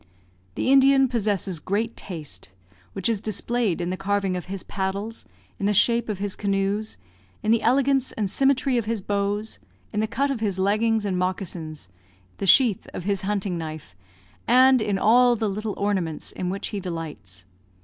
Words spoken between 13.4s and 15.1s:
knife, and in